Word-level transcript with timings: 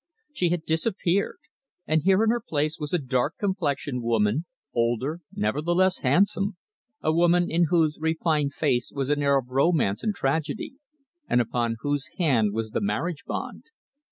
She 0.33 0.49
had 0.49 0.65
disappeared, 0.65 1.37
and 1.85 2.01
here 2.01 2.23
in 2.23 2.31
her 2.31 2.41
place 2.41 2.79
was 2.79 2.91
a 2.91 2.97
dark 2.97 3.35
complexioned 3.37 4.01
woman, 4.01 4.45
older, 4.73 5.19
nevertheless 5.31 5.99
handsome 5.99 6.57
a 7.03 7.13
woman 7.13 7.51
in 7.51 7.65
whose 7.65 7.99
refined 7.99 8.55
face 8.55 8.91
was 8.91 9.11
an 9.11 9.21
air 9.21 9.37
of 9.37 9.49
romance 9.49 10.01
and 10.01 10.15
tragedy, 10.15 10.77
and 11.29 11.39
upon 11.39 11.75
whose 11.81 12.09
hand 12.17 12.51
was 12.51 12.71
the 12.71 12.81
marriage 12.81 13.25
bond. 13.25 13.65